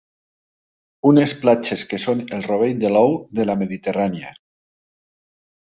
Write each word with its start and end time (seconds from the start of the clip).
Unes 1.09 1.35
platges 1.43 1.83
que 1.91 2.01
són 2.07 2.25
el 2.39 2.47
rovell 2.49 2.83
de 2.85 2.93
l'ou 2.97 3.15
de 3.41 3.49
la 3.53 3.61
Mediterrània. 3.65 4.35